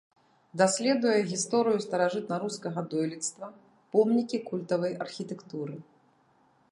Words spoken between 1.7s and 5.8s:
старажытнарускага дойлідства, помнікі культавай архітэктуры.